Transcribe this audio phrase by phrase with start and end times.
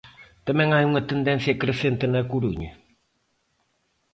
[0.47, 2.71] Tamén hai unha tendencia crecente na Coruña.